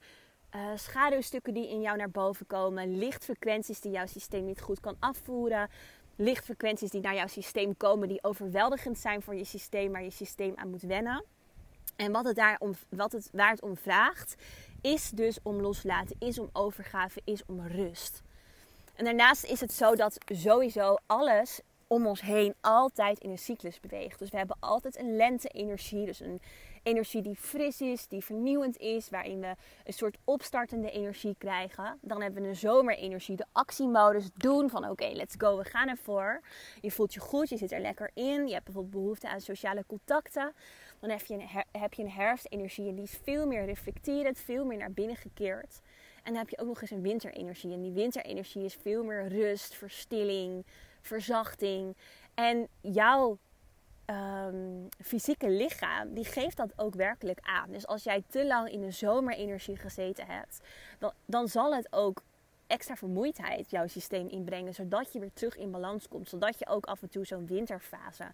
uh, 0.54 0.66
schaduwstukken 0.74 1.54
die 1.54 1.68
in 1.68 1.80
jou 1.80 1.96
naar 1.96 2.10
boven 2.10 2.46
komen, 2.46 2.98
lichtfrequenties 2.98 3.80
die 3.80 3.92
jouw 3.92 4.06
systeem 4.06 4.44
niet 4.44 4.60
goed 4.60 4.80
kan 4.80 4.96
afvoeren, 4.98 5.68
lichtfrequenties 6.16 6.90
die 6.90 7.00
naar 7.00 7.14
jouw 7.14 7.26
systeem 7.26 7.76
komen, 7.76 8.08
die 8.08 8.24
overweldigend 8.24 8.98
zijn 8.98 9.22
voor 9.22 9.34
je 9.34 9.44
systeem, 9.44 9.92
waar 9.92 10.02
je 10.02 10.10
systeem 10.10 10.52
aan 10.56 10.70
moet 10.70 10.82
wennen. 10.82 11.24
En 11.96 12.12
wat 12.12 12.24
het 12.24 12.36
daar 12.36 12.56
om, 12.58 12.74
wat 12.88 13.12
het, 13.12 13.28
waar 13.32 13.50
het 13.50 13.62
om 13.62 13.76
vraagt, 13.76 14.34
is 14.80 15.10
dus 15.10 15.38
om 15.42 15.60
loslaten, 15.60 16.16
is 16.18 16.38
om 16.38 16.50
overgave, 16.52 17.20
is 17.24 17.44
om 17.46 17.66
rust. 17.66 18.22
En 18.94 19.04
daarnaast 19.04 19.44
is 19.44 19.60
het 19.60 19.72
zo 19.72 19.94
dat 19.94 20.18
sowieso 20.26 20.96
alles 21.06 21.60
om 21.86 22.06
ons 22.06 22.20
heen 22.20 22.54
altijd 22.60 23.18
in 23.18 23.30
een 23.30 23.38
cyclus 23.38 23.80
beweegt. 23.80 24.18
Dus 24.18 24.30
we 24.30 24.36
hebben 24.36 24.56
altijd 24.60 24.98
een 24.98 25.16
lente-energie, 25.16 26.06
dus 26.06 26.20
een 26.20 26.40
energie 26.82 27.22
die 27.22 27.36
fris 27.36 27.80
is, 27.80 28.08
die 28.08 28.24
vernieuwend 28.24 28.76
is, 28.76 29.10
waarin 29.10 29.40
we 29.40 29.54
een 29.84 29.92
soort 29.92 30.18
opstartende 30.24 30.90
energie 30.90 31.34
krijgen. 31.38 31.98
Dan 32.00 32.22
hebben 32.22 32.42
we 32.42 32.48
een 32.48 32.56
zomerenergie, 32.56 33.36
de 33.36 33.46
actiemodus 33.52 34.30
doen 34.34 34.70
van 34.70 34.90
oké, 34.90 35.10
let's 35.12 35.34
go, 35.38 35.56
we 35.56 35.64
gaan 35.64 35.88
ervoor. 35.88 36.40
Je 36.80 36.90
voelt 36.90 37.14
je 37.14 37.20
goed, 37.20 37.48
je 37.48 37.56
zit 37.56 37.72
er 37.72 37.80
lekker 37.80 38.10
in, 38.14 38.46
je 38.46 38.52
hebt 38.52 38.64
bijvoorbeeld 38.64 39.02
behoefte 39.02 39.28
aan 39.28 39.40
sociale 39.40 39.84
contacten. 39.86 40.52
Dan 41.00 41.10
heb 41.10 41.24
je 41.24 41.34
een, 41.34 41.64
heb 41.80 41.94
je 41.94 42.02
een 42.02 42.10
herfstenergie 42.10 42.88
en 42.88 42.94
die 42.94 43.04
is 43.04 43.18
veel 43.22 43.46
meer 43.46 43.64
reflecterend, 43.64 44.38
veel 44.38 44.64
meer 44.64 44.78
naar 44.78 44.92
binnen 44.92 45.16
gekeerd. 45.16 45.80
En 46.22 46.32
dan 46.32 46.36
heb 46.36 46.48
je 46.48 46.58
ook 46.58 46.66
nog 46.66 46.80
eens 46.80 46.90
een 46.90 47.02
winterenergie. 47.02 47.72
En 47.72 47.80
die 47.80 47.92
winterenergie 47.92 48.64
is 48.64 48.74
veel 48.74 49.04
meer 49.04 49.28
rust, 49.28 49.74
verstilling, 49.74 50.64
verzachting. 51.00 51.96
En 52.34 52.68
jouw 52.80 53.38
um, 54.06 54.88
fysieke 55.00 55.50
lichaam, 55.50 56.14
die 56.14 56.24
geeft 56.24 56.56
dat 56.56 56.72
ook 56.76 56.94
werkelijk 56.94 57.38
aan. 57.42 57.70
Dus 57.70 57.86
als 57.86 58.02
jij 58.02 58.22
te 58.28 58.46
lang 58.46 58.70
in 58.70 58.80
de 58.80 58.90
zomerenergie 58.90 59.76
gezeten 59.76 60.26
hebt, 60.26 60.60
dan, 60.98 61.12
dan 61.24 61.48
zal 61.48 61.74
het 61.74 61.92
ook 61.92 62.22
extra 62.66 62.96
vermoeidheid 62.96 63.70
jouw 63.70 63.86
systeem 63.86 64.28
inbrengen, 64.28 64.74
zodat 64.74 65.12
je 65.12 65.18
weer 65.18 65.32
terug 65.32 65.56
in 65.56 65.70
balans 65.70 66.08
komt, 66.08 66.28
zodat 66.28 66.58
je 66.58 66.66
ook 66.66 66.86
af 66.86 67.02
en 67.02 67.08
toe 67.08 67.24
zo'n 67.24 67.46
winterfase 67.46 68.24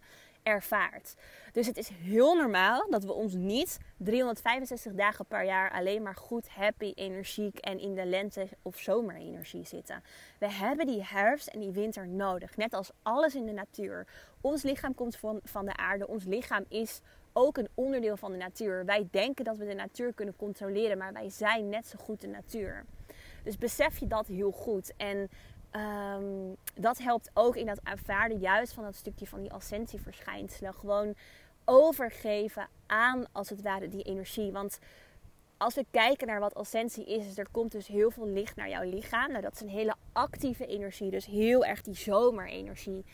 Dus 1.53 1.67
het 1.67 1.77
is 1.77 1.89
heel 1.89 2.35
normaal 2.35 2.87
dat 2.91 3.05
we 3.05 3.13
ons 3.13 3.35
niet 3.35 3.79
365 3.97 4.93
dagen 4.93 5.27
per 5.27 5.45
jaar 5.45 5.71
alleen 5.71 6.03
maar 6.03 6.15
goed, 6.15 6.49
happy, 6.49 6.93
energiek 6.95 7.59
en 7.59 7.79
in 7.79 7.95
de 7.95 8.05
lente- 8.05 8.49
of 8.63 8.79
zomerenergie 8.79 9.65
zitten. 9.65 10.03
We 10.39 10.51
hebben 10.51 10.87
die 10.87 11.03
herfst 11.05 11.47
en 11.47 11.61
die 11.61 11.71
winter 11.71 12.09
nodig, 12.09 12.57
net 12.57 12.73
als 12.73 12.91
alles 13.03 13.35
in 13.35 13.47
de 13.47 13.53
natuur. 13.53 14.07
Ons 14.41 14.63
lichaam 14.63 14.95
komt 14.95 15.17
van, 15.17 15.41
van 15.45 15.65
de 15.65 15.77
aarde, 15.77 16.09
ons 16.09 16.25
lichaam 16.25 16.65
is 16.69 17.01
ook 17.33 17.57
een 17.57 17.69
onderdeel 17.75 18.17
van 18.17 18.33
de 18.33 18.39
natuur. 18.39 18.85
Wij 18.85 19.09
denken 19.11 19.45
dat 19.45 19.57
we 19.57 19.67
de 19.67 19.75
natuur 19.75 20.13
kunnen 20.13 20.37
controleren, 20.37 20.99
maar 20.99 21.13
wij 21.13 21.31
zijn 21.31 21.69
net 21.69 21.87
zo 21.87 21.99
goed 21.99 22.21
de 22.21 22.27
natuur. 22.27 22.85
Dus 23.45 23.59
besef 23.59 23.99
je 23.99 24.07
dat 24.07 24.27
heel 24.27 24.51
goed. 24.51 24.93
En 24.97 25.31
um, 25.73 26.57
dat 26.75 26.99
helpt 26.99 27.31
ook 27.35 27.57
in 27.57 27.67
dat 27.67 27.81
aanvaarden 27.83 28.39
juist 28.39 28.73
van 28.73 28.85
dat 28.85 28.95
stukje 28.95 29.27
van 29.27 29.41
die 29.41 29.53
ascensieverschijnselen. 29.53 30.75
Gewoon 30.75 31.15
overgeven 31.65 32.69
aan, 32.87 33.27
als 33.33 33.49
het 33.49 33.63
ware, 33.63 33.89
die 33.89 34.03
energie. 34.03 34.53
Want 34.53 34.79
als 35.57 35.75
we 35.75 35.87
kijken 35.91 36.27
naar 36.27 36.41
wat 36.41 36.55
ascensie 36.55 37.05
is, 37.05 37.27
is 37.27 37.39
er 37.39 37.49
komt 37.51 37.73
dus 37.73 37.87
heel 37.87 38.11
veel 38.11 38.27
licht 38.27 38.57
naar 38.57 38.69
jouw 38.69 38.89
lichaam. 38.89 39.31
Nou, 39.31 39.43
dat 39.43 39.55
is 39.55 39.61
een 39.61 39.69
hele 39.69 39.95
actieve 40.13 40.67
energie, 40.67 41.11
dus 41.11 41.27
heel 41.27 41.65
erg 41.65 41.83
die 41.83 41.95
zomerenergie. 41.95 43.05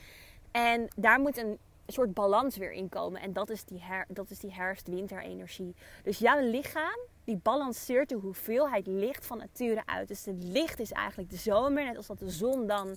En 0.50 0.88
daar 0.96 1.20
moet 1.20 1.36
een 1.36 1.58
soort 1.86 2.14
balans 2.14 2.56
weer 2.56 2.72
in 2.72 2.88
komen. 2.88 3.20
En 3.20 3.32
dat 3.32 3.50
is 3.50 3.64
die, 3.64 3.82
her, 3.82 4.04
dat 4.08 4.30
is 4.30 4.38
die 4.38 4.52
herfst-winter-energie. 4.52 5.74
Dus 6.02 6.18
jouw 6.18 6.40
lichaam 6.40 6.98
die 7.24 7.36
balanceert 7.36 8.08
de 8.08 8.14
hoeveelheid 8.14 8.86
licht 8.86 9.26
van 9.26 9.38
nature 9.38 9.82
uit. 9.86 10.08
Dus 10.08 10.24
het 10.24 10.44
licht 10.44 10.80
is 10.80 10.92
eigenlijk 10.92 11.30
de 11.30 11.36
zomer. 11.36 11.84
Net 11.84 11.96
als 11.96 12.06
dat 12.06 12.18
de 12.18 12.30
zon 12.30 12.66
dan 12.66 12.96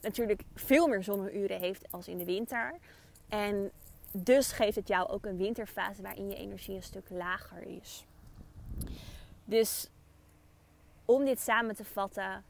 natuurlijk 0.00 0.42
veel 0.54 0.86
meer 0.86 1.02
zonneuren 1.02 1.58
heeft 1.58 1.92
als 1.92 2.08
in 2.08 2.18
de 2.18 2.24
winter. 2.24 2.74
En 3.28 3.70
dus 4.12 4.52
geeft 4.52 4.76
het 4.76 4.88
jou 4.88 5.08
ook 5.08 5.26
een 5.26 5.36
winterfase 5.36 6.02
waarin 6.02 6.28
je 6.28 6.36
energie 6.36 6.74
een 6.74 6.82
stuk 6.82 7.10
lager 7.10 7.62
is. 7.62 8.04
Dus 9.44 9.88
om 11.04 11.24
dit 11.24 11.40
samen 11.40 11.74
te 11.74 11.84
vatten, 11.84 12.44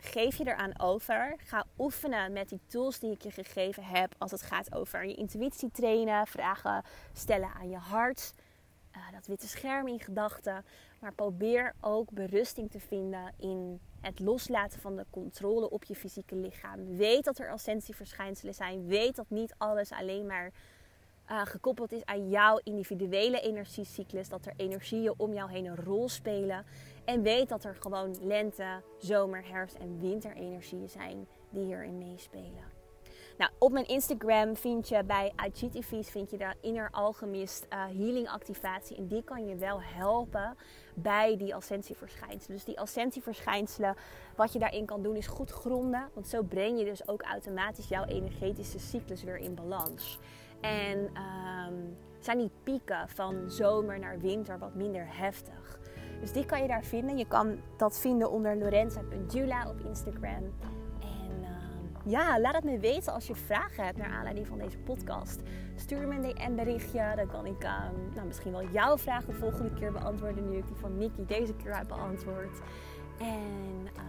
geef 0.00 0.36
je 0.36 0.46
eraan 0.46 0.80
over. 0.80 1.34
Ga 1.44 1.64
oefenen 1.78 2.32
met 2.32 2.48
die 2.48 2.60
tools 2.66 2.98
die 2.98 3.12
ik 3.12 3.22
je 3.22 3.30
gegeven 3.30 3.84
heb 3.84 4.14
als 4.18 4.30
het 4.30 4.42
gaat 4.42 4.74
over 4.74 5.06
je 5.06 5.14
intuïtie 5.14 5.70
trainen, 5.70 6.26
vragen 6.26 6.82
stellen 7.12 7.50
aan 7.54 7.68
je 7.68 7.76
hart, 7.76 8.32
uh, 8.98 9.12
dat 9.12 9.26
witte 9.26 9.48
scherm 9.48 9.88
in 9.88 10.00
gedachten. 10.00 10.64
Maar 11.00 11.12
probeer 11.12 11.74
ook 11.80 12.10
berusting 12.10 12.70
te 12.70 12.80
vinden 12.80 13.32
in 13.36 13.80
het 14.00 14.20
loslaten 14.20 14.80
van 14.80 14.96
de 14.96 15.06
controle 15.10 15.70
op 15.70 15.84
je 15.84 15.94
fysieke 15.94 16.36
lichaam. 16.36 16.96
Weet 16.96 17.24
dat 17.24 17.38
er 17.38 17.50
ascensieverschijnselen 17.50 18.54
zijn. 18.54 18.86
Weet 18.86 19.16
dat 19.16 19.30
niet 19.30 19.54
alles 19.58 19.92
alleen 19.92 20.26
maar 20.26 20.52
uh, 21.30 21.46
gekoppeld 21.46 21.92
is 21.92 22.04
aan 22.04 22.28
jouw 22.28 22.60
individuele 22.62 23.40
energiecyclus. 23.40 24.28
Dat 24.28 24.46
er 24.46 24.52
energieën 24.56 25.14
om 25.16 25.32
jou 25.32 25.50
heen 25.50 25.66
een 25.66 25.84
rol 25.84 26.08
spelen. 26.08 26.64
En 27.04 27.22
weet 27.22 27.48
dat 27.48 27.64
er 27.64 27.74
gewoon 27.74 28.16
lente, 28.20 28.82
zomer, 28.98 29.48
herfst 29.48 29.76
en 29.76 30.00
winterenergieën 30.00 30.88
zijn 30.88 31.26
die 31.50 31.64
hierin 31.64 31.98
meespelen. 31.98 32.77
Nou, 33.38 33.50
op 33.58 33.72
mijn 33.72 33.86
Instagram 33.86 34.56
vind 34.56 34.88
je 34.88 35.04
bij 35.04 35.32
IGTV's 35.46 36.10
vind 36.10 36.30
je 36.30 36.38
de 36.38 36.54
Inner 36.60 36.88
Alchemist 36.90 37.66
uh, 37.72 37.84
Healing 37.84 38.28
Activatie. 38.28 38.96
En 38.96 39.06
die 39.06 39.22
kan 39.22 39.46
je 39.46 39.56
wel 39.56 39.82
helpen 39.82 40.56
bij 40.94 41.36
die 41.36 41.54
ascensieverschijnselen. 41.54 42.56
Dus 42.56 42.64
die 42.64 42.80
ascensieverschijnselen, 42.80 43.96
wat 44.36 44.52
je 44.52 44.58
daarin 44.58 44.86
kan 44.86 45.02
doen 45.02 45.16
is 45.16 45.26
goed 45.26 45.50
gronden. 45.50 46.08
Want 46.14 46.28
zo 46.28 46.42
breng 46.42 46.78
je 46.78 46.84
dus 46.84 47.08
ook 47.08 47.22
automatisch 47.22 47.88
jouw 47.88 48.04
energetische 48.04 48.78
cyclus 48.78 49.22
weer 49.22 49.36
in 49.36 49.54
balans. 49.54 50.18
En 50.60 50.98
um, 50.98 51.96
zijn 52.18 52.38
die 52.38 52.50
pieken 52.62 53.08
van 53.08 53.50
zomer 53.50 53.98
naar 53.98 54.18
winter 54.18 54.58
wat 54.58 54.74
minder 54.74 55.06
heftig. 55.10 55.78
Dus 56.20 56.32
die 56.32 56.46
kan 56.46 56.62
je 56.62 56.68
daar 56.68 56.84
vinden. 56.84 57.16
Je 57.16 57.26
kan 57.26 57.60
dat 57.76 57.98
vinden 57.98 58.30
onder 58.30 58.56
lorenza.jula 58.56 59.68
op 59.68 59.80
Instagram. 59.80 60.52
Ja, 62.08 62.40
laat 62.40 62.54
het 62.54 62.64
me 62.64 62.78
weten 62.78 63.12
als 63.12 63.26
je 63.26 63.34
vragen 63.34 63.84
hebt 63.84 63.98
naar 63.98 64.10
aanleiding 64.10 64.46
van 64.46 64.58
deze 64.58 64.78
podcast. 64.78 65.40
Stuur 65.76 66.08
me 66.08 66.14
een 66.14 66.34
DM-berichtje. 66.34 67.12
Dan 67.16 67.26
kan 67.26 67.46
ik 67.46 67.64
uh, 67.64 67.82
nou, 68.14 68.26
misschien 68.26 68.52
wel 68.52 68.68
jouw 68.70 68.98
vraag 68.98 69.24
de 69.24 69.32
volgende 69.32 69.72
keer 69.74 69.92
beantwoorden. 69.92 70.50
Nu 70.50 70.56
ik 70.56 70.66
die 70.66 70.76
van 70.76 70.96
Mickey 70.96 71.24
deze 71.26 71.54
keer 71.54 71.76
heb 71.76 71.88
beantwoord. 71.88 72.58
En 73.18 73.88
uh, 73.96 74.02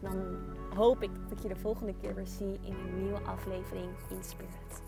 dan 0.00 0.38
hoop 0.74 1.02
ik 1.02 1.10
dat 1.14 1.38
ik 1.38 1.38
je 1.38 1.48
de 1.48 1.60
volgende 1.60 1.94
keer 2.00 2.14
weer 2.14 2.26
zie 2.26 2.58
in 2.62 2.74
een 2.74 3.02
nieuwe 3.02 3.20
aflevering 3.20 3.90
in 4.10 4.24
Spirit. 4.24 4.82